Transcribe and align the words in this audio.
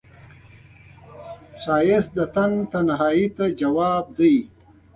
ښایست 1.61 2.11
د 2.17 2.19
تن 2.35 2.51
تنهایی 2.71 3.25
ته 3.35 3.45
ځواب 3.59 4.05
دی 4.17 4.35